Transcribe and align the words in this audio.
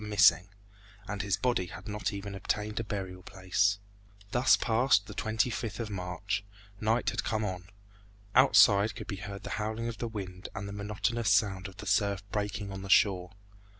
missing, 0.03 0.47
and 1.07 1.21
his 1.21 1.37
body 1.37 1.67
had 1.67 1.87
not 1.87 2.11
even 2.11 2.33
obtained 2.33 2.79
a 2.79 2.83
burial 2.83 3.21
place. 3.21 3.77
Thus 4.31 4.57
passed 4.57 5.05
the 5.05 5.13
25th 5.13 5.79
of 5.79 5.91
March. 5.91 6.43
Night 6.79 7.11
had 7.11 7.23
come 7.23 7.45
on. 7.45 7.65
Outside 8.33 8.95
could 8.95 9.05
be 9.05 9.17
heard 9.17 9.43
the 9.43 9.51
howling 9.61 9.87
of 9.87 9.99
the 9.99 10.07
wind 10.07 10.49
and 10.55 10.67
the 10.67 10.73
monotonous 10.73 11.29
sound 11.31 11.67
of 11.67 11.77
the 11.77 11.85
surf 11.85 12.23
breaking 12.31 12.71
on 12.71 12.81
the 12.81 12.89
shore. 12.89 13.33